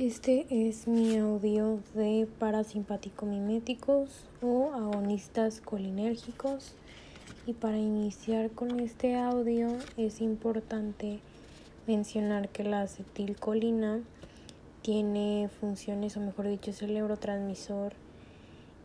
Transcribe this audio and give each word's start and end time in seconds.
Este 0.00 0.46
es 0.48 0.86
mi 0.86 1.16
audio 1.16 1.80
de 1.92 2.28
parasimpático 2.38 3.26
miméticos 3.26 4.28
o 4.40 4.70
agonistas 4.72 5.60
colinérgicos. 5.60 6.76
Y 7.48 7.54
para 7.54 7.78
iniciar 7.78 8.52
con 8.52 8.78
este 8.78 9.16
audio 9.16 9.66
es 9.96 10.20
importante 10.20 11.18
mencionar 11.88 12.48
que 12.48 12.62
la 12.62 12.82
acetilcolina 12.82 13.98
tiene 14.82 15.50
funciones, 15.60 16.16
o 16.16 16.20
mejor 16.20 16.46
dicho, 16.46 16.70
es 16.70 16.80
el 16.80 16.94
neurotransmisor 16.94 17.92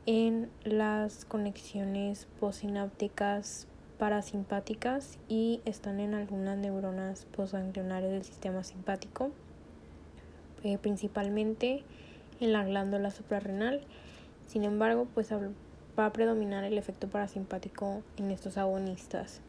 en 0.07 0.50
las 0.64 1.25
conexiones 1.25 2.25
postsinápticas 2.39 3.68
parasimpáticas 4.00 5.20
y 5.30 5.61
están 5.66 6.00
en 6.00 6.16
algunas 6.16 6.57
neuronas 6.57 7.25
postganglionarias 7.25 8.11
del 8.11 8.23
sistema 8.23 8.64
simpático. 8.64 9.30
Eh, 10.64 10.77
principalmente 10.77 11.84
en 12.39 12.54
la 12.54 12.63
glándula 12.63 13.12
suprarrenal. 13.12 13.81
Sin 14.48 14.63
embargo, 14.63 15.08
pues 15.13 15.30
va 15.31 16.05
a 16.05 16.13
predominar 16.13 16.63
el 16.63 16.77
efecto 16.77 17.08
parasimpático 17.08 18.02
en 18.17 18.31
estos 18.31 18.58
agonistas. 18.58 19.41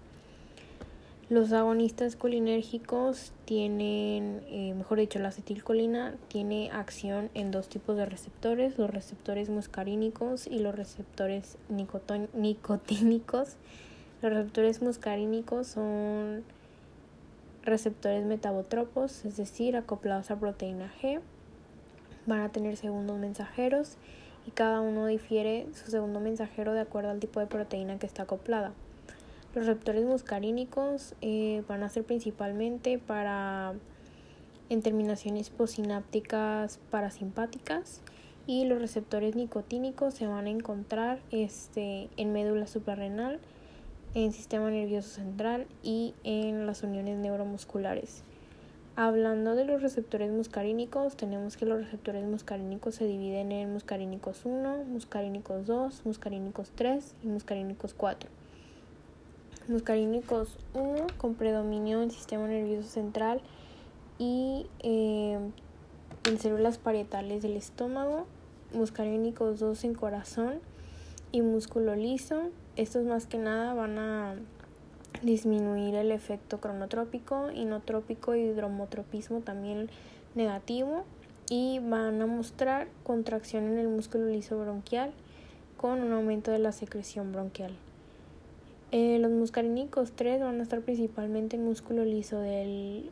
Los 1.30 1.52
agonistas 1.52 2.16
colinérgicos 2.16 3.32
tienen, 3.46 4.42
eh, 4.48 4.74
mejor 4.76 4.98
dicho, 4.98 5.18
la 5.20 5.28
acetilcolina 5.28 6.16
tiene 6.28 6.70
acción 6.70 7.30
en 7.32 7.50
dos 7.50 7.68
tipos 7.68 7.96
de 7.96 8.04
receptores, 8.04 8.76
los 8.76 8.90
receptores 8.90 9.48
muscarínicos 9.48 10.46
y 10.46 10.58
los 10.58 10.74
receptores 10.74 11.56
nicotínicos. 12.34 13.56
Los 14.20 14.32
receptores 14.32 14.82
muscarínicos 14.82 15.68
son 15.68 16.44
receptores 17.64 18.24
metabotropos, 18.24 19.24
es 19.24 19.36
decir, 19.36 19.76
acoplados 19.76 20.30
a 20.30 20.38
proteína 20.38 20.92
G. 21.00 21.20
Van 22.26 22.40
a 22.40 22.50
tener 22.50 22.76
segundos 22.76 23.18
mensajeros 23.18 23.96
y 24.46 24.50
cada 24.50 24.80
uno 24.80 25.06
difiere 25.06 25.66
su 25.72 25.90
segundo 25.90 26.20
mensajero 26.20 26.72
de 26.72 26.80
acuerdo 26.80 27.10
al 27.10 27.20
tipo 27.20 27.40
de 27.40 27.46
proteína 27.46 27.98
que 27.98 28.06
está 28.06 28.24
acoplada. 28.24 28.72
Los 29.54 29.66
receptores 29.66 30.04
muscarínicos 30.04 31.14
eh, 31.20 31.62
van 31.68 31.82
a 31.82 31.88
ser 31.88 32.04
principalmente 32.04 32.98
para 32.98 33.74
en 34.68 34.82
terminaciones 34.82 35.50
posinápticas 35.50 36.80
parasimpáticas 36.90 38.00
y 38.46 38.64
los 38.64 38.80
receptores 38.80 39.36
nicotínicos 39.36 40.14
se 40.14 40.26
van 40.26 40.46
a 40.46 40.50
encontrar 40.50 41.20
este, 41.30 42.08
en 42.16 42.32
médula 42.32 42.66
suprarrenal 42.66 43.40
en 44.14 44.32
sistema 44.32 44.70
nervioso 44.70 45.08
central 45.08 45.66
y 45.82 46.14
en 46.22 46.66
las 46.66 46.82
uniones 46.82 47.18
neuromusculares. 47.18 48.22
Hablando 48.96 49.56
de 49.56 49.64
los 49.64 49.82
receptores 49.82 50.30
muscarínicos, 50.30 51.16
tenemos 51.16 51.56
que 51.56 51.66
los 51.66 51.82
receptores 51.82 52.24
muscarínicos 52.24 52.94
se 52.94 53.06
dividen 53.06 53.50
en 53.50 53.72
muscarínicos 53.72 54.44
1, 54.44 54.84
muscarínicos 54.84 55.66
2, 55.66 56.06
muscarínicos 56.06 56.70
3 56.76 57.14
y 57.24 57.26
muscarínicos 57.26 57.92
4. 57.92 58.30
Muscarínicos 59.66 60.58
1 60.74 61.06
con 61.18 61.34
predominio 61.34 62.02
en 62.02 62.12
sistema 62.12 62.46
nervioso 62.46 62.88
central 62.88 63.40
y 64.18 64.66
eh, 64.78 65.40
en 66.28 66.38
células 66.38 66.78
parietales 66.78 67.42
del 67.42 67.56
estómago, 67.56 68.26
muscarínicos 68.72 69.58
2 69.58 69.84
en 69.84 69.94
corazón 69.94 70.60
y 71.32 71.42
músculo 71.42 71.96
liso 71.96 72.50
estos 72.76 73.04
más 73.04 73.26
que 73.26 73.38
nada 73.38 73.74
van 73.74 73.98
a 73.98 74.34
disminuir 75.22 75.94
el 75.94 76.10
efecto 76.10 76.60
cronotrópico, 76.60 77.50
inotrópico 77.50 78.34
y 78.34 78.40
hidromotropismo 78.40 79.40
también 79.40 79.88
negativo 80.34 81.04
y 81.48 81.78
van 81.80 82.20
a 82.20 82.26
mostrar 82.26 82.88
contracción 83.04 83.64
en 83.64 83.78
el 83.78 83.88
músculo 83.88 84.26
liso 84.26 84.58
bronquial 84.58 85.12
con 85.76 86.02
un 86.02 86.12
aumento 86.12 86.50
de 86.50 86.58
la 86.58 86.72
secreción 86.72 87.32
bronquial. 87.32 87.72
Eh, 88.92 89.18
los 89.18 89.30
muscarínicos 89.30 90.12
3 90.12 90.40
van 90.40 90.60
a 90.60 90.62
estar 90.62 90.80
principalmente 90.80 91.56
en 91.56 91.64
músculo 91.64 92.04
liso 92.04 92.38
del, 92.38 93.10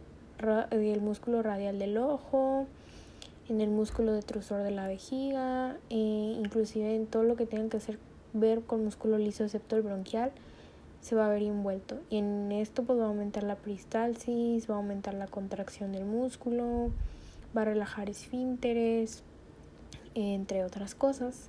del 0.70 1.00
músculo 1.00 1.42
radial 1.42 1.78
del 1.78 1.98
ojo, 1.98 2.66
en 3.48 3.60
el 3.60 3.70
músculo 3.70 4.12
detrusor 4.12 4.62
de 4.62 4.70
la 4.70 4.86
vejiga, 4.86 5.76
e 5.90 5.96
inclusive 5.96 6.94
en 6.94 7.06
todo 7.06 7.24
lo 7.24 7.36
que 7.36 7.46
tenga 7.46 7.68
que 7.68 7.80
ser 7.80 7.98
ver 8.32 8.62
con 8.62 8.84
músculo 8.84 9.19
liso 9.19 9.44
excepto 9.44 9.76
el 9.76 9.82
bronquial 9.82 10.32
se 11.03 11.16
va 11.16 11.26
a 11.26 11.31
ver 11.31 11.43
envuelto 11.43 11.98
y 12.10 12.19
en 12.19 12.53
esto 12.53 12.84
pues 12.84 12.98
va 12.98 13.04
a 13.04 13.09
aumentar 13.09 13.43
la 13.43 13.56
peristalsis, 13.56 14.70
va 14.70 14.75
a 14.75 14.78
aumentar 14.78 15.15
la 15.15 15.26
contracción 15.26 15.93
del 15.93 16.04
músculo, 16.04 16.91
va 17.56 17.62
a 17.62 17.65
relajar 17.65 18.09
esfínteres, 18.09 19.25
entre 20.15 20.65
otras 20.65 20.94
cosas. 20.94 21.48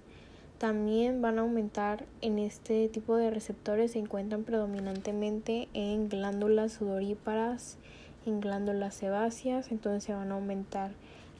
También 0.58 1.22
van 1.22 1.38
a 1.38 1.42
aumentar 1.42 2.06
en 2.22 2.40
este 2.40 2.88
tipo 2.88 3.16
de 3.16 3.30
receptores 3.30 3.92
se 3.92 4.00
encuentran 4.00 4.44
predominantemente 4.44 5.68
en 5.74 6.10
glándulas 6.10 6.74
sudoríparas, 6.74 7.78
en 8.26 8.40
glándulas 8.40 8.96
sebáceas, 8.96 9.72
entonces 9.72 10.04
se 10.04 10.14
van 10.14 10.32
a 10.32 10.36
aumentar 10.36 10.92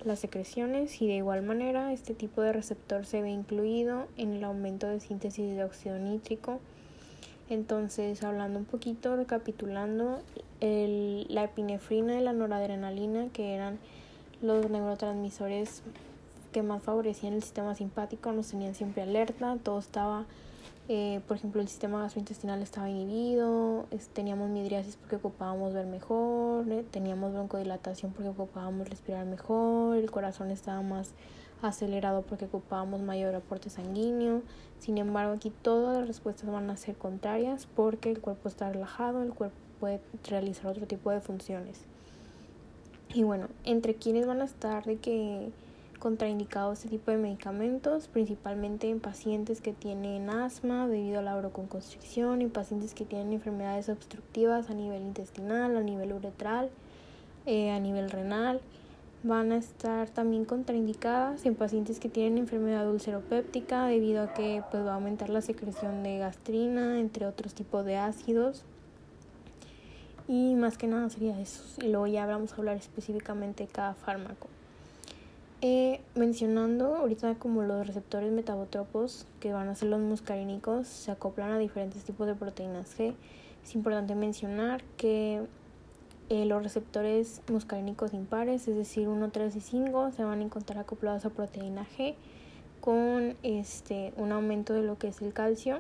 las 0.06 0.20
secreciones 0.20 1.02
y 1.02 1.08
de 1.08 1.16
igual 1.16 1.42
manera 1.42 1.94
este 1.94 2.14
tipo 2.14 2.42
de 2.42 2.54
receptor 2.54 3.06
se 3.06 3.22
ve 3.22 3.30
incluido 3.30 4.08
en 4.18 4.34
el 4.34 4.44
aumento 4.44 4.88
de 4.88 5.00
síntesis 5.00 5.56
de 5.56 5.64
óxido 5.64 5.98
nítrico. 6.00 6.60
Entonces, 7.50 8.24
hablando 8.24 8.60
un 8.60 8.66
poquito, 8.66 9.16
recapitulando, 9.16 10.20
la 10.62 11.44
epinefrina 11.44 12.20
y 12.20 12.24
la 12.24 12.34
noradrenalina, 12.34 13.28
que 13.34 13.54
eran 13.54 13.80
los 14.42 14.70
neurotransmisores 14.70 15.84
que 16.52 16.64
más 16.64 16.82
favorecían 16.84 17.34
el 17.34 17.44
sistema 17.44 17.76
simpático, 17.76 18.32
nos 18.32 18.50
tenían 18.50 18.76
siempre 18.76 19.04
alerta, 19.04 19.58
todo 19.62 19.80
estaba 19.80 20.26
eh, 20.90 21.22
por 21.28 21.38
ejemplo, 21.38 21.62
el 21.62 21.68
sistema 21.70 22.02
gastrointestinal 22.02 22.62
estaba 22.62 22.90
inhibido, 22.90 23.86
teníamos 24.12 24.50
midriasis 24.50 24.98
porque 24.98 25.16
ocupábamos 25.16 25.74
ver 25.74 25.86
mejor, 25.86 26.70
eh, 26.70 26.84
teníamos 26.92 27.32
broncodilatación 27.32 28.12
porque 28.12 28.30
ocupábamos 28.30 28.90
respirar 28.90 29.26
mejor, 29.26 29.96
el 29.96 30.12
corazón 30.12 30.52
estaba 30.52 30.82
más 30.82 31.14
acelerado 31.62 32.24
porque 32.24 32.46
ocupábamos 32.46 33.02
mayor 33.02 33.34
aporte 33.34 33.70
sanguíneo. 33.70 34.42
Sin 34.80 34.98
embargo, 34.98 35.34
aquí 35.34 35.52
todas 35.62 35.98
las 35.98 36.08
respuestas 36.08 36.50
van 36.50 36.70
a 36.70 36.76
ser 36.76 36.96
contrarias 36.96 37.66
porque 37.66 38.12
el 38.12 38.20
cuerpo 38.20 38.50
está 38.50 38.70
relajado, 38.70 39.24
el 39.24 39.34
cuerpo 39.34 39.56
puede 39.80 40.02
realizar 40.28 40.68
otro 40.68 40.86
tipo 40.86 41.12
de 41.12 41.22
funciones. 41.22 41.86
Y 43.14 43.24
bueno, 43.24 43.48
entre 43.64 43.96
quienes 43.96 44.28
van 44.28 44.42
a 44.42 44.46
estar 44.46 44.84
de 44.84 44.98
que 44.98 45.52
contraindicado 46.04 46.74
este 46.74 46.90
tipo 46.90 47.12
de 47.12 47.18
medicamentos, 47.18 48.10
principalmente 48.10 48.90
en 48.90 49.00
pacientes 49.00 49.62
que 49.62 49.72
tienen 49.72 50.30
asma 50.30 50.86
debido 50.86 51.20
a 51.20 51.22
la 51.22 51.34
broncoconstricción, 51.38 52.42
en 52.42 52.50
pacientes 52.50 52.94
que 52.94 53.06
tienen 53.06 53.32
enfermedades 53.32 53.88
obstructivas 53.88 54.70
a 54.70 54.74
nivel 54.74 55.02
intestinal, 55.04 55.78
a 55.78 55.80
nivel 55.80 56.12
uretral, 56.12 56.70
eh, 57.46 57.72
a 57.72 57.80
nivel 57.80 58.12
renal. 58.12 58.60
Van 59.24 59.54
a 59.54 59.56
estar 59.56 60.10
también 60.10 60.44
contraindicadas 60.44 61.46
en 61.46 61.56
pacientes 61.56 62.02
que 62.02 62.10
tienen 62.10 62.38
enfermedad 62.38 62.92
ulceropéptica 62.92 63.86
debido 63.86 64.24
a 64.24 64.34
que 64.34 64.62
pues, 64.72 64.86
va 64.86 64.92
a 64.92 64.96
aumentar 64.96 65.30
la 65.30 65.40
secreción 65.40 66.04
de 66.04 66.18
gastrina, 66.18 67.00
entre 67.00 67.28
otros 67.28 67.54
tipos 67.54 67.86
de 67.86 67.96
ácidos. 67.96 68.66
Y 70.28 70.56
más 70.56 70.78
que 70.78 70.88
nada 70.88 71.10
sería 71.10 71.40
eso. 71.40 71.64
Y 71.82 71.88
luego 71.88 72.08
ya 72.08 72.26
vamos 72.26 72.52
a 72.52 72.56
hablar 72.58 72.76
específicamente 72.76 73.64
de 73.64 73.70
cada 73.70 73.94
fármaco. 73.94 74.50
Eh, 75.66 76.02
mencionando 76.14 76.94
ahorita 76.98 77.36
como 77.36 77.62
los 77.62 77.88
receptores 77.88 78.34
metabotropos 78.34 79.26
que 79.40 79.54
van 79.54 79.70
a 79.70 79.76
ser 79.76 79.88
los 79.88 80.02
muscarínicos 80.02 80.88
se 80.88 81.10
acoplan 81.10 81.52
a 81.52 81.58
diferentes 81.58 82.04
tipos 82.04 82.28
de 82.28 82.36
proteínas 82.36 83.00
G. 83.00 83.16
Es 83.64 83.74
importante 83.74 84.14
mencionar 84.14 84.84
que 84.98 85.42
eh, 86.28 86.44
los 86.44 86.62
receptores 86.62 87.42
muscarínicos 87.50 88.14
impares, 88.14 88.68
es 88.68 88.76
decir 88.76 89.08
1, 89.08 89.32
3 89.32 89.56
y 89.56 89.62
5, 89.62 90.12
se 90.12 90.26
van 90.26 90.42
a 90.42 90.44
encontrar 90.44 90.80
acoplados 90.80 91.24
a 91.24 91.30
proteína 91.30 91.88
G 91.98 92.16
con 92.82 93.38
este, 93.42 94.12
un 94.18 94.34
aumento 94.34 94.74
de 94.74 94.84
lo 94.84 94.98
que 94.98 95.08
es 95.08 95.22
el 95.22 95.32
calcio 95.32 95.80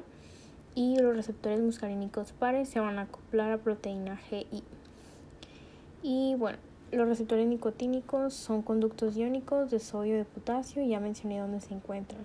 y 0.75 0.97
los 0.97 1.13
receptores 1.13 1.59
muscarínicos 1.59 2.31
pares 2.31 2.69
se 2.69 2.80
van 2.80 3.00
a 3.00 3.01
acoplar 3.01 3.51
a 3.51 3.57
proteína 3.57 4.15
GI. 4.15 4.63
Y 6.03 6.35
bueno, 6.35 6.57
los 6.94 7.07
receptores 7.07 7.48
nicotínicos 7.48 8.34
son 8.34 8.62
conductos 8.62 9.18
iónicos 9.18 9.72
de 9.72 9.80
sodio 9.80 10.16
y 10.16 10.18
de 10.18 10.25
potasio, 10.25 10.84
ya 10.84 11.00
mencioné 11.00 11.40
dónde 11.40 11.60
se 11.60 11.74
encuentran. 11.74 12.22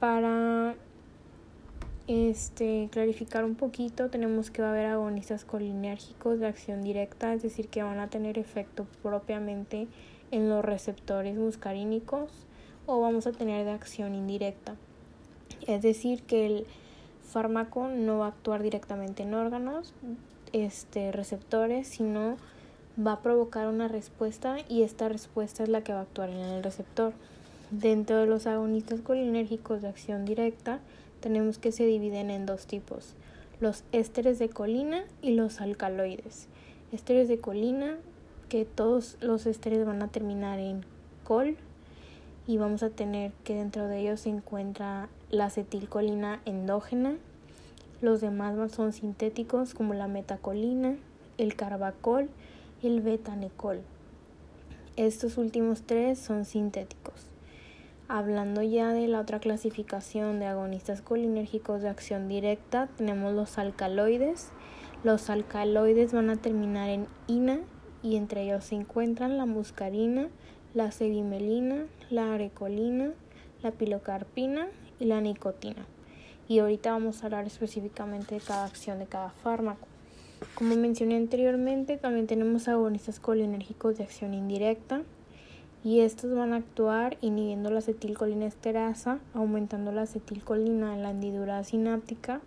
Para 0.00 0.74
este, 2.06 2.88
clarificar 2.90 3.44
un 3.44 3.54
poquito, 3.54 4.08
tenemos 4.08 4.50
que 4.50 4.62
va 4.62 4.68
a 4.68 4.70
haber 4.72 4.86
agonistas 4.86 5.44
colinérgicos 5.44 6.40
de 6.40 6.46
acción 6.46 6.82
directa, 6.82 7.34
es 7.34 7.42
decir, 7.42 7.68
que 7.68 7.82
van 7.82 7.98
a 7.98 8.08
tener 8.08 8.38
efecto 8.38 8.86
propiamente 9.02 9.88
en 10.30 10.48
los 10.48 10.64
receptores 10.64 11.36
muscarínicos 11.36 12.46
o 12.86 13.00
vamos 13.00 13.26
a 13.26 13.32
tener 13.32 13.64
de 13.64 13.72
acción 13.72 14.14
indirecta. 14.14 14.76
Es 15.66 15.82
decir, 15.82 16.22
que 16.22 16.46
el 16.46 16.66
fármaco 17.22 17.88
no 17.88 18.18
va 18.18 18.26
a 18.26 18.28
actuar 18.28 18.62
directamente 18.62 19.22
en 19.22 19.34
órganos, 19.34 19.92
este, 20.52 21.12
receptores, 21.12 21.88
sino 21.88 22.36
va 22.98 23.12
a 23.12 23.22
provocar 23.22 23.68
una 23.68 23.88
respuesta 23.88 24.56
y 24.68 24.82
esta 24.82 25.08
respuesta 25.08 25.62
es 25.62 25.68
la 25.68 25.82
que 25.82 25.92
va 25.92 26.00
a 26.00 26.02
actuar 26.02 26.30
en 26.30 26.38
el 26.38 26.62
receptor. 26.62 27.12
Dentro 27.70 28.16
de 28.18 28.26
los 28.26 28.46
agonistas 28.46 29.00
colinérgicos 29.00 29.82
de 29.82 29.88
acción 29.88 30.24
directa 30.24 30.80
tenemos 31.20 31.58
que 31.58 31.72
se 31.72 31.86
dividen 31.86 32.30
en 32.30 32.46
dos 32.46 32.66
tipos, 32.66 33.14
los 33.60 33.84
ésteres 33.92 34.38
de 34.38 34.48
colina 34.48 35.04
y 35.22 35.32
los 35.34 35.60
alcaloides. 35.60 36.48
Ésteres 36.92 37.28
de 37.28 37.38
colina, 37.38 37.96
que 38.48 38.64
todos 38.64 39.18
los 39.20 39.46
ésteres 39.46 39.84
van 39.84 40.02
a 40.02 40.08
terminar 40.08 40.58
en 40.58 40.84
col 41.24 41.56
y 42.46 42.56
vamos 42.56 42.82
a 42.82 42.90
tener 42.90 43.32
que 43.44 43.54
dentro 43.54 43.86
de 43.86 44.00
ellos 44.00 44.20
se 44.20 44.30
encuentra 44.30 45.08
la 45.30 45.46
acetilcolina 45.46 46.40
endógena. 46.46 47.16
Los 48.00 48.22
demás 48.22 48.72
son 48.72 48.92
sintéticos 48.92 49.74
como 49.74 49.92
la 49.92 50.08
metacolina, 50.08 50.96
el 51.36 51.56
carbacol 51.56 52.30
y 52.82 52.86
el 52.86 53.00
betanecol. 53.00 53.80
Estos 54.96 55.38
últimos 55.38 55.82
tres 55.82 56.18
son 56.18 56.44
sintéticos. 56.44 57.26
Hablando 58.08 58.62
ya 58.62 58.92
de 58.92 59.06
la 59.06 59.20
otra 59.20 59.38
clasificación 59.38 60.40
de 60.40 60.46
agonistas 60.46 61.02
colinérgicos 61.02 61.82
de 61.82 61.90
acción 61.90 62.26
directa, 62.26 62.88
tenemos 62.96 63.34
los 63.34 63.58
alcaloides. 63.58 64.50
Los 65.04 65.28
alcaloides 65.28 66.12
van 66.12 66.30
a 66.30 66.36
terminar 66.36 66.88
en 66.88 67.06
ina 67.26 67.60
y 68.02 68.16
entre 68.16 68.44
ellos 68.44 68.64
se 68.64 68.76
encuentran 68.76 69.36
la 69.36 69.44
muscarina, 69.44 70.28
la 70.74 70.90
cevimelina, 70.90 71.84
la 72.08 72.34
arecolina, 72.34 73.10
la 73.62 73.72
pilocarpina 73.72 74.68
y 74.98 75.04
la 75.04 75.20
nicotina. 75.20 75.86
Y 76.48 76.60
ahorita 76.60 76.92
vamos 76.92 77.22
a 77.22 77.26
hablar 77.26 77.46
específicamente 77.46 78.36
de 78.36 78.40
cada 78.40 78.64
acción 78.64 78.98
de 78.98 79.06
cada 79.06 79.30
fármaco. 79.30 79.86
Como 80.54 80.74
mencioné 80.76 81.16
anteriormente, 81.16 81.96
también 81.96 82.26
tenemos 82.26 82.68
agonistas 82.68 83.20
colinérgicos 83.20 83.98
de 83.98 84.04
acción 84.04 84.34
indirecta 84.34 85.02
y 85.84 86.00
estos 86.00 86.34
van 86.34 86.52
a 86.52 86.56
actuar 86.56 87.16
inhibiendo 87.20 87.70
la 87.70 87.78
acetilcolinesterasa, 87.78 89.18
aumentando 89.34 89.92
la 89.92 90.02
acetilcolina 90.02 90.94
en 90.94 91.02
la 91.02 91.10
hendidura 91.10 91.62
sináptica 91.64 92.40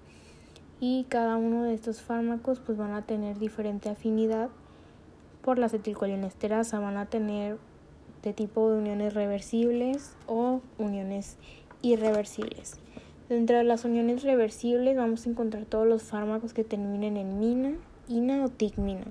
y 0.80 1.06
cada 1.10 1.38
uno 1.38 1.64
de 1.64 1.74
estos 1.74 2.02
fármacos 2.02 2.60
pues 2.60 2.78
van 2.78 2.94
a 2.94 3.04
tener 3.04 3.40
diferente 3.40 3.90
afinidad 3.90 4.50
por 5.42 5.58
la 5.58 5.68
acetilcolinesterasa, 5.68 6.80
van 6.80 6.98
a 6.98 7.06
tener 7.06 7.58
de 8.24 8.34
tipo 8.34 8.70
de 8.70 8.78
uniones 8.78 9.14
reversibles 9.14 10.16
o 10.28 10.62
uniones 10.78 11.38
irreversibles. 11.82 12.78
Dentro 13.32 13.56
de 13.56 13.64
las 13.64 13.86
uniones 13.86 14.24
reversibles 14.24 14.98
vamos 14.98 15.26
a 15.26 15.30
encontrar 15.30 15.64
todos 15.64 15.88
los 15.88 16.04
fármacos 16.04 16.54
que 16.54 16.66
terminen 16.66 17.16
en 17.16 17.40
mina, 17.40 17.72
ina 18.10 18.44
o 18.44 18.50
tigmina, 18.50 19.06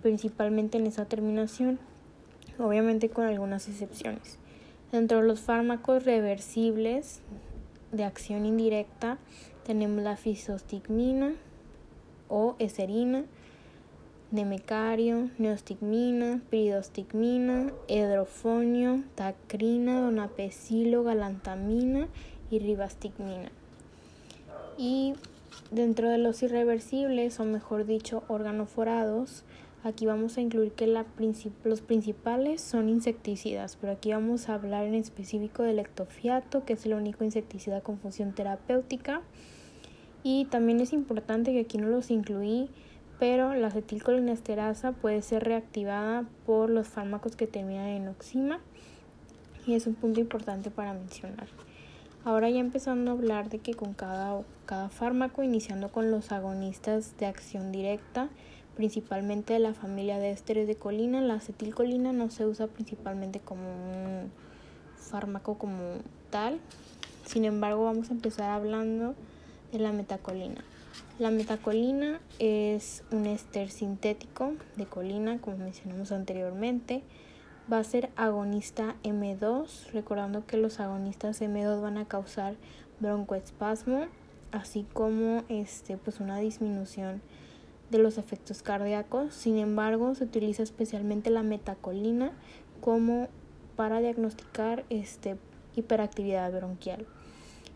principalmente 0.00 0.78
en 0.78 0.86
esa 0.86 1.04
terminación, 1.04 1.78
obviamente 2.58 3.10
con 3.10 3.26
algunas 3.26 3.68
excepciones. 3.68 4.38
Dentro 4.90 5.20
de 5.20 5.26
los 5.26 5.40
fármacos 5.40 6.06
reversibles 6.06 7.20
de 7.92 8.04
acción 8.04 8.46
indirecta 8.46 9.18
tenemos 9.66 10.02
la 10.02 10.16
fisostigmina 10.16 11.34
o 12.30 12.56
eserina, 12.58 13.26
nemecario, 14.30 15.28
neostigmina, 15.36 16.40
piridostigmina, 16.48 17.70
hidrofonio, 17.86 19.02
tacrina, 19.14 20.00
donapecilo, 20.00 21.04
galantamina 21.04 22.08
y 22.50 22.58
ribastigmina. 22.58 23.50
Y 24.78 25.14
dentro 25.70 26.08
de 26.08 26.18
los 26.18 26.42
irreversibles, 26.42 27.40
o 27.40 27.44
mejor 27.44 27.86
dicho, 27.86 28.22
organoforados, 28.28 29.44
aquí 29.84 30.06
vamos 30.06 30.36
a 30.36 30.40
incluir 30.40 30.72
que 30.72 30.86
los 30.86 31.80
principales 31.80 32.60
son 32.60 32.88
insecticidas, 32.88 33.76
pero 33.80 33.92
aquí 33.92 34.12
vamos 34.12 34.48
a 34.48 34.54
hablar 34.54 34.84
en 34.84 34.94
específico 34.94 35.62
del 35.62 35.78
ectofiato, 35.78 36.64
que 36.64 36.74
es 36.74 36.86
el 36.86 36.94
único 36.94 37.24
insecticida 37.24 37.80
con 37.80 37.98
función 37.98 38.34
terapéutica. 38.34 39.22
Y 40.22 40.46
también 40.46 40.80
es 40.80 40.92
importante 40.92 41.52
que 41.52 41.60
aquí 41.60 41.78
no 41.78 41.88
los 41.88 42.10
incluí 42.10 42.68
pero 43.18 43.54
la 43.54 43.68
acetilcolinesterasa 43.68 44.92
puede 44.92 45.22
ser 45.22 45.44
reactivada 45.44 46.26
por 46.44 46.70
los 46.70 46.86
fármacos 46.86 47.36
que 47.36 47.46
terminan 47.46 47.88
en 47.88 48.08
oxima 48.08 48.60
y 49.66 49.74
es 49.74 49.86
un 49.86 49.94
punto 49.94 50.20
importante 50.20 50.70
para 50.70 50.92
mencionar. 50.92 51.48
Ahora 52.26 52.50
ya 52.50 52.58
empezando 52.58 53.12
a 53.12 53.14
hablar 53.14 53.50
de 53.50 53.60
que 53.60 53.74
con 53.74 53.94
cada, 53.94 54.42
cada 54.64 54.88
fármaco, 54.88 55.44
iniciando 55.44 55.92
con 55.92 56.10
los 56.10 56.32
agonistas 56.32 57.16
de 57.18 57.26
acción 57.26 57.70
directa, 57.70 58.30
principalmente 58.74 59.52
de 59.52 59.60
la 59.60 59.74
familia 59.74 60.18
de 60.18 60.32
ésteres 60.32 60.66
de 60.66 60.74
colina, 60.74 61.20
la 61.20 61.34
acetilcolina 61.34 62.12
no 62.12 62.28
se 62.30 62.44
usa 62.44 62.66
principalmente 62.66 63.38
como 63.38 63.62
un 63.62 64.32
fármaco 64.96 65.56
como 65.56 65.78
tal. 66.30 66.58
Sin 67.26 67.44
embargo, 67.44 67.84
vamos 67.84 68.10
a 68.10 68.14
empezar 68.14 68.50
hablando 68.50 69.14
de 69.70 69.78
la 69.78 69.92
metacolina. 69.92 70.64
La 71.20 71.30
metacolina 71.30 72.18
es 72.40 73.04
un 73.12 73.26
éster 73.26 73.70
sintético 73.70 74.54
de 74.74 74.86
colina, 74.86 75.38
como 75.38 75.58
mencionamos 75.58 76.10
anteriormente. 76.10 77.04
Va 77.70 77.78
a 77.78 77.84
ser 77.84 78.10
agonista 78.14 78.94
M2, 79.02 79.90
recordando 79.92 80.46
que 80.46 80.56
los 80.56 80.78
agonistas 80.78 81.42
M2 81.42 81.82
van 81.82 81.98
a 81.98 82.06
causar 82.06 82.54
broncoespasmo, 83.00 84.06
así 84.52 84.86
como 84.92 85.42
este, 85.48 85.96
pues 85.96 86.20
una 86.20 86.38
disminución 86.38 87.22
de 87.90 87.98
los 87.98 88.18
efectos 88.18 88.62
cardíacos. 88.62 89.34
Sin 89.34 89.58
embargo, 89.58 90.14
se 90.14 90.22
utiliza 90.22 90.62
especialmente 90.62 91.30
la 91.30 91.42
metacolina 91.42 92.30
como 92.80 93.26
para 93.74 93.98
diagnosticar 93.98 94.84
este, 94.88 95.36
hiperactividad 95.74 96.52
bronquial. 96.52 97.04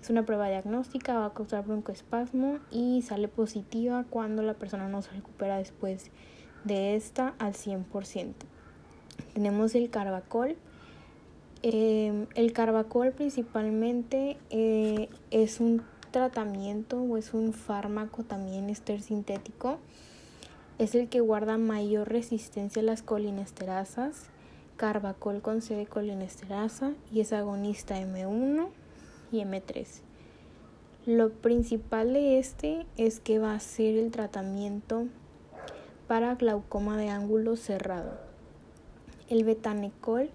Es 0.01 0.09
una 0.09 0.25
prueba 0.25 0.49
diagnóstica, 0.49 1.19
va 1.19 1.27
a 1.27 1.35
causar 1.35 1.67
broncoespasmo 1.67 2.61
y 2.71 3.03
sale 3.03 3.27
positiva 3.27 4.05
cuando 4.09 4.43
la 4.43 4.55
persona 4.55 4.89
no 4.89 5.03
se 5.03 5.11
recupera 5.11 5.59
después 5.59 6.13
de 6.63 6.95
esta 6.95 7.35
al 7.41 7.55
100%. 7.55 8.35
Tenemos 9.35 9.75
el 9.75 9.91
carbacol. 9.91 10.57
Em, 11.63 12.27
el 12.35 12.53
carbacol 12.53 13.13
principalmente 13.13 14.39
eh, 14.51 15.09
es 15.31 15.61
un 15.61 15.83
tratamiento 16.11 17.01
o 17.01 17.17
es 17.17 17.35
un 17.35 17.53
fármaco 17.53 18.25
también 18.25 18.71
ester 18.71 19.01
sintético. 19.03 19.79
Es 20.79 20.95
el 20.95 21.09
que 21.09 21.21
guarda 21.21 21.59
mayor 21.59 22.09
resistencia 22.09 22.81
a 22.83 22.85
las 22.85 23.03
colinesterasas. 23.03 24.29
Carbacol 24.77 25.43
concede 25.43 25.87
colinesterasa 25.87 26.93
y 27.13 27.21
es 27.21 27.33
agonista 27.33 28.01
M1 28.01 28.69
y 29.31 29.41
M3. 29.41 29.87
Lo 31.07 31.31
principal 31.31 32.13
de 32.13 32.39
este 32.39 32.87
es 32.97 33.21
que 33.21 33.39
va 33.39 33.55
a 33.55 33.61
ser 33.61 33.97
el 33.97 34.11
tratamiento 34.11 35.07
para 36.07 36.35
glaucoma 36.35 36.97
de 36.97 37.09
ángulo 37.09 37.57
cerrado. 37.57 38.30
El 39.31 39.45
betanecol 39.45 40.29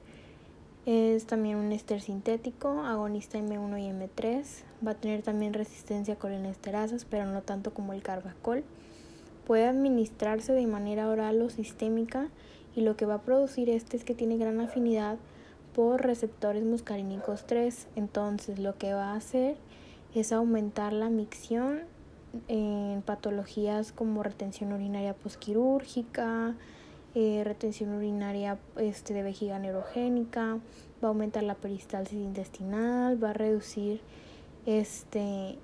es 0.86 1.26
también 1.26 1.58
un 1.58 1.74
éster 1.74 2.00
sintético, 2.00 2.80
agonista 2.80 3.38
M1 3.38 3.78
y 3.82 3.90
M3. 3.90 4.46
Va 4.88 4.92
a 4.92 4.96
tener 4.96 5.22
también 5.22 5.54
resistencia 5.54 6.14
a 6.14 6.18
colinesterasas, 6.18 7.04
pero 7.04 7.26
no 7.26 7.42
tanto 7.42 7.74
como 7.74 7.92
el 7.92 8.02
carbacol. 8.02 8.64
Puede 9.46 9.68
administrarse 9.68 10.54
de 10.54 10.66
manera 10.66 11.10
oral 11.10 11.42
o 11.42 11.50
sistémica 11.50 12.30
y 12.74 12.82
lo 12.82 12.96
que 12.96 13.06
va 13.06 13.16
a 13.16 13.22
producir 13.22 13.70
este 13.70 13.98
es 13.98 14.06
que 14.06 14.16
tiene 14.16 14.38
gran 14.38 14.62
afinidad 14.62 15.18
por 15.74 16.02
receptores 16.02 16.64
muscarínicos 16.64 17.46
3. 17.46 17.90
Entonces 17.98 18.60
lo 18.60 18.78
que 18.78 18.94
va 18.94 19.12
a 19.12 19.18
hacer 19.18 19.58
es 20.14 20.32
aumentar 20.32 20.94
la 20.94 21.10
micción 21.10 21.82
en 22.48 23.02
patologías 23.06 23.92
como 23.92 24.24
retención 24.24 24.72
urinaria 24.72 25.14
posquirúrgica, 25.14 26.56
eh, 27.16 27.44
retención 27.46 27.94
urinaria 27.94 28.60
este, 28.76 29.14
de 29.14 29.24
vejiga 29.24 29.58
neurogénica, 29.58 30.60
va 31.02 31.08
a 31.08 31.08
aumentar 31.08 31.44
la 31.44 31.56
peristalsis 31.56 32.20
intestinal, 32.20 33.24
va 33.24 33.30
a 33.30 33.34
reducir 33.34 34.02
este, 34.66 35.58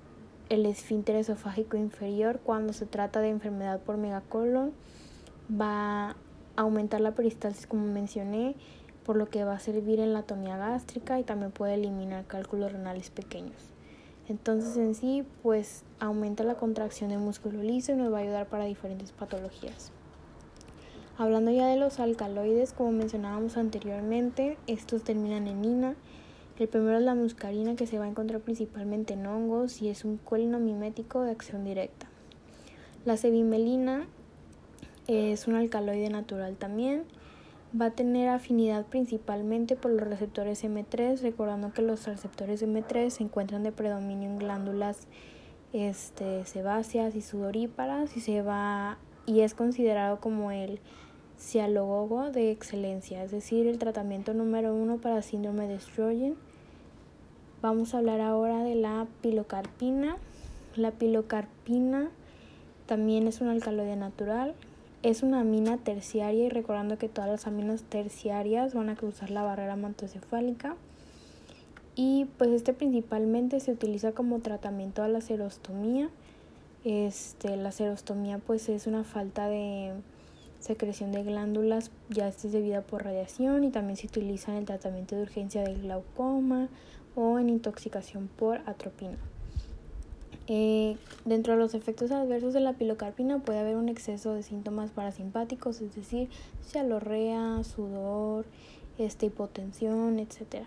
el 0.48 0.64
esfínter 0.64 1.16
esofágico 1.16 1.76
inferior 1.76 2.40
cuando 2.42 2.72
se 2.72 2.86
trata 2.86 3.20
de 3.20 3.28
enfermedad 3.28 3.80
por 3.80 3.98
megacolon, 3.98 4.72
va 5.50 6.10
a 6.10 6.16
aumentar 6.56 7.02
la 7.02 7.14
peristalsis 7.14 7.66
como 7.66 7.86
mencioné 7.86 8.56
por 9.04 9.16
lo 9.16 9.28
que 9.28 9.44
va 9.44 9.54
a 9.54 9.60
servir 9.60 10.00
en 10.00 10.14
la 10.14 10.20
atomía 10.20 10.56
gástrica 10.56 11.20
y 11.20 11.22
también 11.22 11.50
puede 11.52 11.74
eliminar 11.74 12.24
cálculos 12.26 12.72
renales 12.72 13.10
pequeños. 13.10 13.72
Entonces 14.28 14.76
en 14.76 14.94
sí, 14.94 15.26
pues 15.42 15.84
aumenta 15.98 16.44
la 16.44 16.54
contracción 16.54 17.10
del 17.10 17.18
músculo 17.18 17.62
liso 17.62 17.92
y 17.92 17.96
nos 17.96 18.12
va 18.12 18.18
a 18.18 18.20
ayudar 18.22 18.46
para 18.46 18.64
diferentes 18.64 19.12
patologías. 19.12 19.92
Hablando 21.18 21.50
ya 21.50 21.66
de 21.66 21.76
los 21.76 22.00
alcaloides, 22.00 22.72
como 22.72 22.90
mencionábamos 22.92 23.58
anteriormente, 23.58 24.56
estos 24.66 25.04
terminan 25.04 25.46
en 25.46 25.64
ina. 25.64 25.94
El 26.58 26.68
primero 26.68 26.96
es 26.96 27.02
la 27.02 27.14
muscarina 27.14 27.76
que 27.76 27.86
se 27.86 27.98
va 27.98 28.06
a 28.06 28.08
encontrar 28.08 28.40
principalmente 28.40 29.14
en 29.14 29.26
hongos 29.26 29.82
y 29.82 29.88
es 29.88 30.04
un 30.04 30.16
colino 30.16 30.58
mimético 30.58 31.22
de 31.22 31.30
acción 31.30 31.64
directa. 31.64 32.08
La 33.04 33.16
cevimelina 33.16 34.06
es 35.06 35.48
un 35.48 35.54
alcaloide 35.54 36.08
natural 36.08 36.56
también. 36.56 37.04
Va 37.78 37.86
a 37.86 37.90
tener 37.90 38.28
afinidad 38.28 38.86
principalmente 38.86 39.76
por 39.76 39.90
los 39.90 40.06
receptores 40.06 40.64
M3, 40.64 41.20
recordando 41.20 41.72
que 41.72 41.82
los 41.82 42.06
receptores 42.06 42.62
M3 42.62 43.10
se 43.10 43.22
encuentran 43.22 43.62
de 43.62 43.72
predominio 43.72 44.30
en 44.30 44.38
glándulas 44.38 45.08
este, 45.72 46.44
sebáceas 46.46 47.14
y 47.16 47.20
sudoríparas 47.22 48.16
y 48.16 48.20
se 48.20 48.42
va 48.42 48.98
y 49.26 49.40
es 49.40 49.54
considerado 49.54 50.20
como 50.20 50.50
el 50.50 50.80
cialogogo 51.38 52.30
de 52.30 52.50
excelencia, 52.50 53.24
es 53.24 53.30
decir, 53.30 53.66
el 53.66 53.78
tratamiento 53.78 54.32
número 54.32 54.74
uno 54.74 54.98
para 54.98 55.22
síndrome 55.22 55.66
de 55.66 55.80
Sjögren. 55.80 56.36
Vamos 57.60 57.94
a 57.94 57.98
hablar 57.98 58.20
ahora 58.20 58.62
de 58.62 58.74
la 58.74 59.06
pilocarpina. 59.20 60.16
La 60.76 60.90
pilocarpina 60.92 62.10
también 62.86 63.26
es 63.26 63.40
un 63.40 63.48
alcaloide 63.48 63.96
natural, 63.96 64.54
es 65.02 65.22
una 65.22 65.40
amina 65.40 65.78
terciaria 65.78 66.44
y 66.44 66.48
recordando 66.48 66.98
que 66.98 67.08
todas 67.08 67.30
las 67.30 67.46
aminas 67.46 67.82
terciarias 67.82 68.74
van 68.74 68.88
a 68.88 68.96
cruzar 68.96 69.30
la 69.30 69.42
barrera 69.42 69.76
mantocefálica. 69.76 70.76
Y 71.94 72.26
pues 72.38 72.50
este 72.50 72.72
principalmente 72.72 73.60
se 73.60 73.72
utiliza 73.72 74.12
como 74.12 74.40
tratamiento 74.40 75.02
a 75.02 75.08
la 75.08 75.20
serostomía. 75.20 76.08
Este, 76.84 77.56
la 77.56 77.70
serostomía 77.70 78.38
pues 78.38 78.68
es 78.68 78.86
una 78.86 79.04
falta 79.04 79.48
de 79.48 79.92
secreción 80.58 81.12
de 81.12 81.22
glándulas, 81.22 81.90
ya 82.08 82.28
este 82.28 82.48
es 82.48 82.52
debida 82.52 82.82
por 82.82 83.04
radiación 83.04 83.64
y 83.64 83.70
también 83.70 83.96
se 83.96 84.06
utiliza 84.06 84.52
en 84.52 84.58
el 84.58 84.64
tratamiento 84.64 85.16
de 85.16 85.22
urgencia 85.22 85.62
del 85.62 85.80
glaucoma 85.82 86.68
o 87.14 87.38
en 87.38 87.50
intoxicación 87.50 88.28
por 88.28 88.58
atropina. 88.66 89.18
Eh, 90.48 90.96
dentro 91.24 91.52
de 91.52 91.60
los 91.60 91.74
efectos 91.74 92.10
adversos 92.10 92.52
de 92.52 92.60
la 92.60 92.72
pilocarpina 92.72 93.38
puede 93.38 93.60
haber 93.60 93.76
un 93.76 93.88
exceso 93.88 94.34
de 94.34 94.42
síntomas 94.42 94.90
parasimpáticos, 94.90 95.80
es 95.80 95.94
decir, 95.94 96.28
cialorrea, 96.66 97.62
sudor, 97.62 98.44
este, 98.98 99.26
hipotensión, 99.26 100.18
etc. 100.18 100.66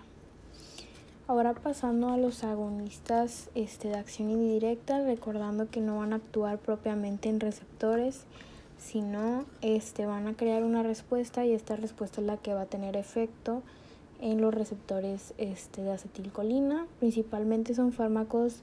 Ahora 1.27 1.55
pasando 1.55 2.09
a 2.09 2.17
los 2.17 2.43
agonistas 2.43 3.49
este, 3.55 3.87
de 3.87 3.95
acción 3.95 4.29
indirecta, 4.29 5.03
recordando 5.03 5.67
que 5.71 5.81
no 5.81 5.97
van 5.97 6.13
a 6.13 6.17
actuar 6.17 6.59
propiamente 6.59 7.29
en 7.29 7.39
receptores, 7.39 8.25
sino 8.77 9.45
este, 9.61 10.05
van 10.05 10.27
a 10.27 10.35
crear 10.35 10.63
una 10.63 10.83
respuesta 10.83 11.43
y 11.43 11.53
esta 11.53 11.77
respuesta 11.77 12.21
es 12.21 12.27
la 12.27 12.37
que 12.37 12.53
va 12.53 12.61
a 12.61 12.65
tener 12.67 12.95
efecto 12.95 13.63
en 14.21 14.39
los 14.39 14.53
receptores 14.53 15.33
este, 15.39 15.81
de 15.81 15.93
acetilcolina. 15.93 16.85
Principalmente 16.99 17.73
son 17.73 17.91
fármacos 17.91 18.59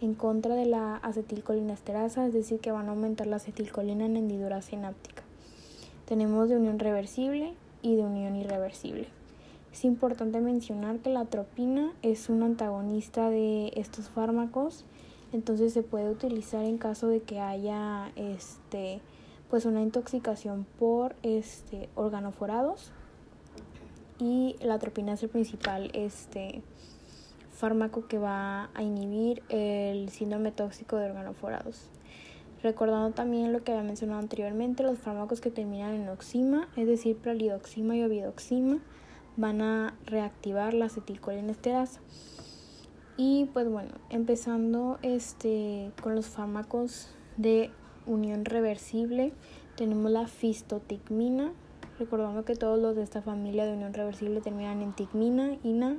en 0.00 0.14
contra 0.14 0.54
de 0.54 0.64
la 0.64 0.96
acetilcolinesterasa, 0.96 2.26
es 2.26 2.32
decir, 2.32 2.58
que 2.58 2.72
van 2.72 2.86
a 2.86 2.92
aumentar 2.92 3.26
la 3.26 3.36
acetilcolina 3.36 4.06
en 4.06 4.16
hendidura 4.16 4.62
sináptica. 4.62 5.24
Tenemos 6.06 6.48
de 6.48 6.56
unión 6.56 6.78
reversible 6.78 7.52
y 7.82 7.96
de 7.96 8.02
unión 8.02 8.34
irreversible. 8.34 9.17
Es 9.72 9.84
importante 9.84 10.40
mencionar 10.40 10.98
que 10.98 11.10
la 11.10 11.20
atropina 11.20 11.92
es 12.02 12.28
un 12.28 12.42
antagonista 12.42 13.30
de 13.30 13.72
estos 13.76 14.08
fármacos, 14.08 14.84
entonces 15.32 15.72
se 15.72 15.82
puede 15.82 16.10
utilizar 16.10 16.64
en 16.64 16.78
caso 16.78 17.08
de 17.08 17.20
que 17.20 17.40
haya 17.40 18.10
este 18.16 19.00
pues 19.50 19.64
una 19.64 19.80
intoxicación 19.80 20.66
por 20.78 21.16
este 21.22 21.88
organoforados 21.94 22.92
y 24.18 24.56
la 24.60 24.74
atropina 24.74 25.14
es 25.14 25.22
el 25.22 25.30
principal 25.30 25.90
este 25.94 26.62
fármaco 27.52 28.06
que 28.06 28.18
va 28.18 28.70
a 28.74 28.82
inhibir 28.82 29.42
el 29.48 30.10
síndrome 30.10 30.52
tóxico 30.52 30.96
de 30.96 31.06
organoforados. 31.06 31.88
Recordando 32.62 33.14
también 33.14 33.52
lo 33.52 33.62
que 33.62 33.72
había 33.72 33.84
mencionado 33.84 34.20
anteriormente, 34.20 34.82
los 34.82 34.98
fármacos 34.98 35.40
que 35.40 35.50
terminan 35.50 35.94
en 35.94 36.08
oxima, 36.08 36.68
es 36.76 36.86
decir, 36.86 37.16
pralidoxima 37.16 37.96
y 37.96 38.02
obidoxima, 38.02 38.78
van 39.38 39.62
a 39.62 39.94
reactivar 40.04 40.74
la 40.74 40.86
acetilcolinesterasa. 40.86 42.00
Y 43.16 43.46
pues 43.54 43.70
bueno, 43.70 43.92
empezando 44.10 44.98
este 45.02 45.92
con 46.02 46.14
los 46.14 46.26
fármacos 46.26 47.08
de 47.36 47.70
unión 48.04 48.44
reversible, 48.44 49.32
tenemos 49.76 50.10
la 50.10 50.26
fistoticmina, 50.26 51.52
recordando 51.98 52.44
que 52.44 52.56
todos 52.56 52.78
los 52.78 52.96
de 52.96 53.02
esta 53.02 53.22
familia 53.22 53.64
de 53.64 53.74
unión 53.74 53.94
reversible 53.94 54.40
terminan 54.40 54.82
en 54.82 54.92
ticmina, 54.92 55.56
ina 55.62 55.98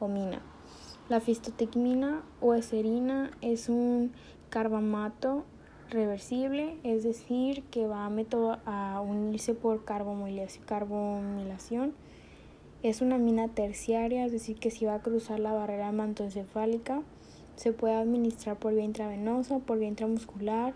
o 0.00 0.08
mina. 0.08 0.42
La 1.08 1.20
fistoticmina 1.20 2.22
o 2.40 2.54
eserina 2.54 3.30
es 3.40 3.68
un 3.68 4.12
carbamato 4.50 5.44
reversible, 5.90 6.78
es 6.82 7.04
decir, 7.04 7.62
que 7.64 7.86
va 7.86 8.06
a, 8.06 8.96
a 8.96 9.00
unirse 9.00 9.54
por 9.54 9.84
carbomilación. 9.84 11.94
Es 12.84 13.00
una 13.00 13.16
mina 13.16 13.48
terciaria, 13.48 14.26
es 14.26 14.32
decir, 14.32 14.58
que 14.58 14.70
si 14.70 14.84
va 14.84 14.96
a 14.96 15.00
cruzar 15.00 15.40
la 15.40 15.54
barrera 15.54 15.90
mantoencefálica, 15.90 17.00
se 17.56 17.72
puede 17.72 17.94
administrar 17.94 18.58
por 18.58 18.74
vía 18.74 18.84
intravenosa, 18.84 19.58
por 19.60 19.78
vía 19.78 19.88
intramuscular 19.88 20.74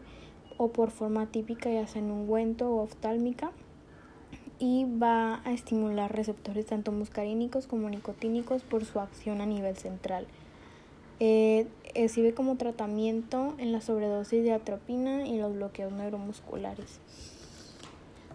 o 0.57 0.69
por 0.69 0.91
forma 0.91 1.27
típica, 1.27 1.71
ya 1.71 1.87
sea 1.87 2.01
en 2.01 2.11
ungüento 2.11 2.71
o 2.71 2.81
oftálmica 2.83 3.53
y 4.59 4.87
va 4.87 5.43
a 5.45 5.53
estimular 5.53 6.11
receptores 6.11 6.65
tanto 6.65 6.93
muscarínicos 6.93 7.67
como 7.67 7.91
nicotínicos 7.91 8.63
por 8.63 8.87
su 8.87 9.01
acción 9.01 9.43
a 9.43 9.47
nivel 9.47 9.77
central. 9.77 10.27
Eh, 11.21 11.67
eh, 11.93 12.09
sirve 12.09 12.33
como 12.33 12.57
tratamiento 12.57 13.55
en 13.59 13.71
la 13.71 13.83
sobredosis 13.83 14.43
de 14.45 14.55
atropina 14.55 15.27
y 15.27 15.37
los 15.37 15.53
bloqueos 15.53 15.93
neuromusculares. 15.93 17.01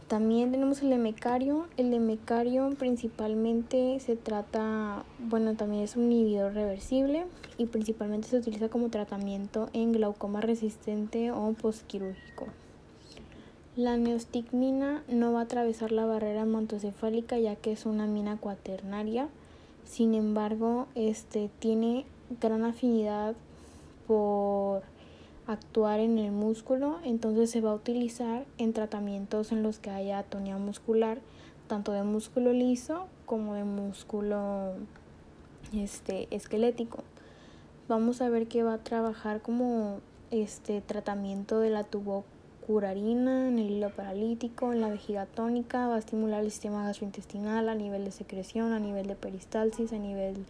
También 0.07 0.51
tenemos 0.51 0.81
el 0.81 0.91
emecario. 0.91 1.67
El 1.77 1.93
emecario 1.93 2.69
principalmente 2.77 3.99
se 3.99 4.15
trata, 4.15 5.05
bueno, 5.19 5.55
también 5.55 5.83
es 5.83 5.95
un 5.95 6.11
inhibidor 6.11 6.53
reversible 6.53 7.25
y 7.57 7.65
principalmente 7.65 8.27
se 8.27 8.37
utiliza 8.37 8.69
como 8.69 8.89
tratamiento 8.89 9.69
en 9.73 9.91
glaucoma 9.91 10.41
resistente 10.41 11.31
o 11.31 11.53
postquirúrgico. 11.53 12.47
La 13.75 13.97
neostigmina 13.97 15.03
no 15.07 15.33
va 15.33 15.39
a 15.39 15.43
atravesar 15.43 15.91
la 15.91 16.05
barrera 16.05 16.45
mantocefálica 16.45 17.39
ya 17.39 17.55
que 17.55 17.71
es 17.71 17.87
una 17.87 18.05
mina 18.05 18.37
cuaternaria. 18.37 19.29
Sin 19.85 20.13
embargo, 20.13 20.85
este 20.93 21.49
tiene 21.57 22.05
gran 22.39 22.63
afinidad 22.65 23.35
por 24.05 24.62
actuar 25.47 25.99
en 25.99 26.17
el 26.17 26.31
músculo, 26.31 26.99
entonces 27.03 27.49
se 27.49 27.61
va 27.61 27.71
a 27.71 27.75
utilizar 27.75 28.45
en 28.57 28.73
tratamientos 28.73 29.51
en 29.51 29.63
los 29.63 29.79
que 29.79 29.89
haya 29.89 30.19
atonía 30.19 30.57
muscular, 30.57 31.19
tanto 31.67 31.91
de 31.91 32.03
músculo 32.03 32.53
liso 32.53 33.07
como 33.25 33.53
de 33.55 33.63
músculo 33.63 34.73
este 35.73 36.27
esquelético. 36.31 37.03
Vamos 37.87 38.21
a 38.21 38.29
ver 38.29 38.47
que 38.47 38.63
va 38.63 38.75
a 38.75 38.83
trabajar 38.83 39.41
como 39.41 39.99
este 40.31 40.81
tratamiento 40.81 41.59
de 41.59 41.69
la 41.69 41.83
tubo 41.83 42.23
curarina, 42.65 43.49
en 43.49 43.59
el 43.59 43.69
hilo 43.69 43.89
paralítico, 43.89 44.71
en 44.71 44.81
la 44.81 44.89
vejiga 44.89 45.25
tónica, 45.25 45.87
va 45.87 45.95
a 45.95 45.99
estimular 45.99 46.43
el 46.43 46.51
sistema 46.51 46.85
gastrointestinal 46.85 47.67
a 47.67 47.75
nivel 47.75 48.05
de 48.05 48.11
secreción, 48.11 48.71
a 48.71 48.79
nivel 48.79 49.07
de 49.07 49.15
peristalsis, 49.15 49.91
a 49.91 49.97
nivel 49.97 50.45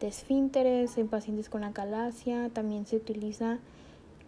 de 0.00 0.08
esfínteres, 0.08 0.96
en 0.96 1.08
pacientes 1.08 1.50
con 1.50 1.64
acalasia, 1.64 2.48
también 2.48 2.86
se 2.86 2.96
utiliza 2.96 3.58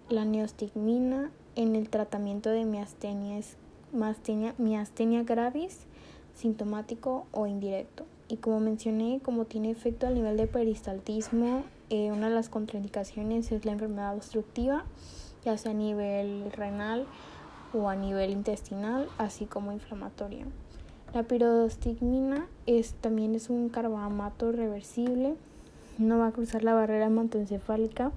la 0.09 0.25
neostigmina 0.25 1.31
en 1.57 1.77
el 1.77 1.89
tratamiento 1.89 2.51
de 2.51 2.65
miastenia, 2.65 3.43
miastenia, 4.59 5.23
gravis, 5.23 5.81
sintomático 6.35 7.27
o 7.33 7.47
indirecto. 7.47 8.05
Y 8.29 8.37
como 8.37 8.61
mencioné, 8.61 9.21
como 9.23 9.45
tiene 9.45 9.71
efecto 9.71 10.07
a 10.07 10.11
nivel 10.11 10.37
de 10.37 10.47
peristaltismo, 10.47 11.65
eh, 11.91 12.11
una 12.11 12.29
de 12.29 12.35
las 12.35 12.49
contraindicaciones 12.49 13.53
es 13.53 13.65
la 13.65 13.73
enfermedad 13.73 14.15
obstructiva 14.15 14.85
ya 15.45 15.57
sea 15.59 15.73
a 15.73 15.75
nivel 15.75 16.51
renal 16.53 17.07
o 17.73 17.89
a 17.89 17.97
nivel 17.97 18.31
intestinal, 18.31 19.09
así 19.19 19.47
como 19.47 19.73
inflamatoria. 19.73 20.47
La 21.15 21.25
pirodostigmina 21.25 22.47
es, 22.67 22.95
también 22.95 23.35
es 23.35 23.51
un 23.51 23.69
carbamato 23.69 24.53
reversible, 24.53 25.35
no 25.99 26.19
va 26.19 26.29
a 26.29 26.33
cruzar 26.33 26.65
la 26.65 26.75
barrera 26.75 27.07
hematoencefálica, 27.07 28.13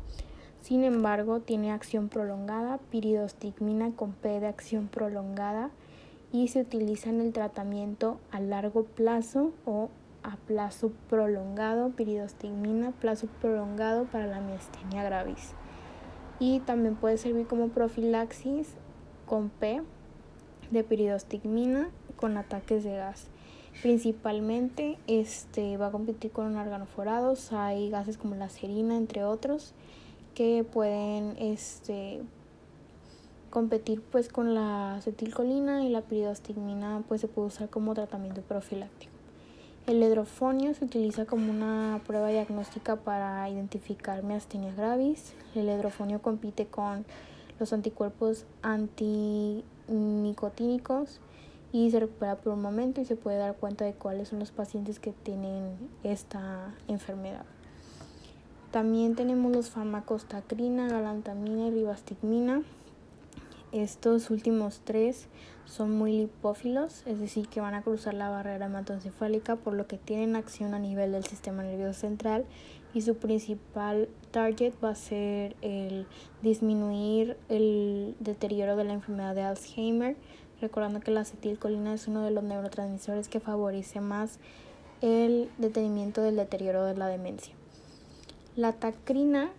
sin 0.65 0.84
embargo 0.84 1.41
tiene 1.41 1.72
acción 1.72 2.10
prolongada, 2.10 2.79
piridostigmina 2.89 3.91
con 3.91 4.13
P 4.13 4.39
de 4.39 4.48
acción 4.48 4.88
prolongada 4.88 5.69
y 6.31 6.48
se 6.48 6.62
utiliza 6.62 7.12
en 7.12 7.22
el 7.22 7.34
tratamiento 7.34 8.17
a 8.31 8.39
largo 8.39 8.84
plazo 8.84 9.51
o 9.67 9.91
a 10.24 10.38
plazo 10.38 10.91
prolongado, 11.07 11.91
piridostigmina, 11.91 12.93
plazo 12.93 13.27
prolongado 13.41 14.05
para 14.05 14.25
la 14.25 14.41
miastenia 14.41 15.03
gravis 15.03 15.53
y 16.39 16.62
también 16.62 16.95
puede 16.95 17.19
servir 17.19 17.45
como 17.45 17.67
profilaxis 17.67 18.74
con 19.27 19.51
P 19.51 19.84
de 20.72 20.84
piridostigmina 20.84 21.91
con 22.15 22.38
ataques 22.38 22.84
de 22.84 22.95
gas. 22.95 23.27
Principalmente 23.84 24.98
este, 25.05 25.77
va 25.77 25.88
a 25.88 25.91
competir 25.91 26.31
con 26.31 26.57
organoforados, 26.57 27.53
hay 27.53 27.91
gases 27.91 28.17
como 28.17 28.34
la 28.34 28.50
serina, 28.50 28.98
entre 28.98 29.25
otros, 29.25 29.75
que 30.36 30.63
pueden 30.63 31.36
este, 31.39 32.22
competir 33.50 34.01
pues 34.01 34.30
con 34.30 34.54
la 34.54 34.94
acetilcolina 34.96 35.84
y 35.84 35.89
la 35.89 36.01
piridostigmina 36.01 37.04
pues 37.08 37.22
se 37.22 37.27
puede 37.27 37.48
usar 37.48 37.70
como 37.70 37.96
tratamiento 37.96 38.42
profiláctico. 38.42 39.13
El 39.88 40.04
hidrofonio 40.04 40.74
se 40.74 40.86
utiliza 40.86 41.25
como 41.25 41.51
una 41.51 42.01
prueba 42.06 42.30
diagnóstica 42.30 42.98
para 42.98 43.50
identificar 43.50 44.24
miastenia 44.24 44.74
gravis. 44.74 45.34
El 45.54 45.70
hidrofonio 45.70 46.22
compite 46.22 46.65
con 46.65 47.06
los 47.60 47.72
anticuerpos 47.72 48.46
antinicotínicos 48.62 51.22
y 51.72 51.92
se 51.92 52.00
recupera 52.00 52.36
por 52.36 52.54
un 52.54 52.62
momento 52.62 53.00
y 53.00 53.06
se 53.06 53.15
puede 53.15 53.38
dar 53.38 53.56
cuenta 53.56 53.86
de 53.86 53.94
cuáles 53.94 54.30
son 54.30 54.39
los 54.39 54.51
pacientes 54.51 55.00
que 55.00 55.12
tienen 55.12 55.77
esta 56.04 56.74
enfermedad. 56.88 57.46
También 58.75 59.15
tenemos 59.15 59.53
los 59.53 59.70
fármacos 59.70 60.25
tacrina, 60.25 60.89
galantamina 60.89 61.67
y 61.67 61.72
ribastigmina. 61.72 62.62
Estos 63.72 64.29
últimos 64.29 64.82
tres 64.84 65.27
son 65.63 65.91
muy 65.98 66.12
lipófilos, 66.12 67.01
es 67.05 67.17
decir, 67.22 67.48
que 67.48 67.62
van 67.62 67.74
a 67.74 67.84
cruzar 67.84 68.15
la 68.15 68.27
barrera 68.27 68.65
hematoencefálica, 68.65 69.55
por 69.55 69.75
lo 69.75 69.88
que 69.88 69.98
tienen 69.98 70.36
acción 70.36 70.74
a 70.74 70.79
nivel 70.79 71.13
del 71.13 71.24
sistema 71.24 71.63
nervioso 71.63 72.01
central 72.01 72.44
y 72.94 73.00
su 73.00 73.15
principal 73.15 74.10
target 74.32 74.74
va 74.84 74.89
a 74.89 74.96
ser 74.96 75.55
el 75.62 76.05
disminuir 76.41 77.38
el 77.48 78.13
deterioro 78.20 78.75
de 78.75 78.84
la 78.84 78.91
enfermedad 78.91 79.36
de 79.36 79.44
Alzheimer, 79.44 80.17
recordando 80.60 81.00
que 81.00 81.12
la 81.12 81.22
acetilcolina 81.22 81.94
es 81.94 82.10
uno 82.10 82.24
de 82.24 82.32
los 82.32 82.44
neurotransmisores 82.44 83.29
que 83.29 83.39
favorece 83.39 84.01
más 84.01 84.38
el 85.00 85.50
detenimiento 85.60 86.22
del 86.22 86.36
deterioro 86.36 86.84
de 86.84 86.98
la 86.98 87.08
demencia. 87.08 87.55
La 88.56 88.72
tacrina 88.72 89.52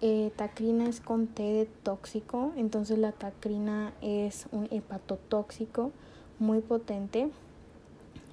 eh, 0.00 0.32
tacrina 0.34 0.88
es 0.88 1.00
con 1.00 1.26
T 1.26 1.42
de 1.42 1.66
tóxico, 1.66 2.52
entonces 2.56 2.98
la 2.98 3.12
tacrina 3.12 3.92
es 4.00 4.46
un 4.50 4.66
hepatotóxico 4.70 5.92
muy 6.38 6.60
potente. 6.62 7.28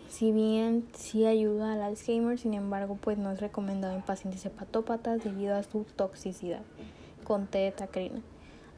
Si 0.08 0.32
bien 0.32 0.88
sí 0.94 1.26
ayuda 1.26 1.74
al 1.74 1.82
Alzheimer, 1.82 2.40
sin 2.40 2.54
embargo, 2.54 2.98
pues 3.02 3.18
no 3.18 3.34
es 3.34 3.42
recomendado 3.42 3.96
en 3.96 4.02
pacientes 4.02 4.46
hepatópatas 4.46 5.26
debido 5.26 5.58
a 5.58 5.64
su 5.64 5.84
toxicidad 5.84 6.62
con 7.26 7.48
T 7.48 7.58
de 7.58 7.72
tacrina. 7.74 8.22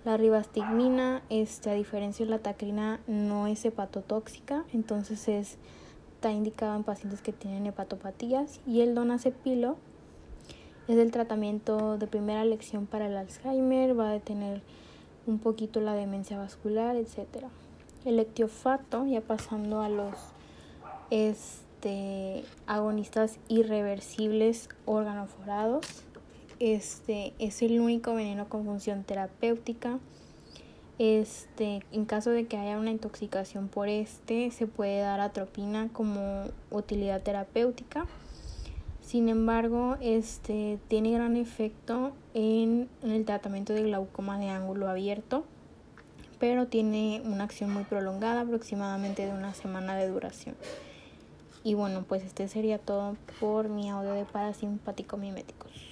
La 0.05 0.17
ribastigmina, 0.17 1.21
este, 1.29 1.69
a 1.69 1.73
diferencia 1.73 2.25
de 2.25 2.31
la 2.31 2.39
tacrina, 2.39 3.01
no 3.05 3.45
es 3.45 3.63
hepatotóxica, 3.65 4.65
entonces 4.73 5.27
es, 5.27 5.57
está 6.15 6.31
indicado 6.31 6.75
en 6.75 6.83
pacientes 6.83 7.21
que 7.21 7.33
tienen 7.33 7.67
hepatopatías. 7.67 8.61
Y 8.65 8.81
el 8.81 8.95
donazepilo 8.95 9.77
es 10.89 10.97
el 10.97 11.11
tratamiento 11.11 11.99
de 11.99 12.07
primera 12.07 12.41
elección 12.41 12.87
para 12.87 13.05
el 13.05 13.15
Alzheimer, 13.15 13.97
va 13.97 14.09
a 14.09 14.13
detener 14.13 14.63
un 15.27 15.37
poquito 15.37 15.81
la 15.81 15.93
demencia 15.93 16.39
vascular, 16.39 16.95
etc. 16.95 17.45
El 18.05 18.19
ectiofato, 18.19 19.05
ya 19.05 19.21
pasando 19.21 19.81
a 19.81 19.89
los 19.89 20.15
este, 21.11 22.43
agonistas 22.65 23.37
irreversibles 23.49 24.67
organoforados, 24.85 25.85
este 26.59 27.33
es 27.37 27.61
el 27.61 27.79
único 27.79 28.15
veneno 28.15 28.49
con 28.49 28.65
función 28.65 29.03
terapéutica. 29.03 29.99
Este, 30.97 31.83
en 31.91 32.05
caso 32.05 32.31
de 32.31 32.47
que 32.47 32.57
haya 32.57 32.79
una 32.79 32.89
intoxicación 32.89 33.67
por 33.67 33.89
este, 33.89 34.49
se 34.49 34.65
puede 34.65 35.01
dar 35.01 35.19
atropina 35.19 35.89
como 35.93 36.45
utilidad 36.71 37.21
terapéutica. 37.21 38.07
Sin 39.09 39.27
embargo, 39.27 39.97
este 40.01 40.77
tiene 40.87 41.09
gran 41.09 41.35
efecto 41.35 42.11
en, 42.35 42.87
el 43.01 43.25
tratamiento 43.25 43.73
de 43.73 43.81
glaucoma 43.81 44.37
de 44.37 44.49
ángulo 44.49 44.87
abierto, 44.87 45.45
pero 46.39 46.67
tiene 46.67 47.19
una 47.25 47.45
acción 47.45 47.73
muy 47.73 47.85
prolongada, 47.85 48.41
aproximadamente 48.41 49.25
de 49.25 49.31
una 49.31 49.55
semana 49.55 49.95
de 49.95 50.09
duración. 50.09 50.55
Y 51.63 51.73
bueno, 51.73 52.05
pues 52.07 52.23
este 52.23 52.47
sería 52.47 52.77
todo 52.77 53.17
por 53.39 53.67
mi 53.67 53.89
audio 53.89 54.11
de 54.11 54.25
parasimpático 54.25 55.17
miméticos. 55.17 55.88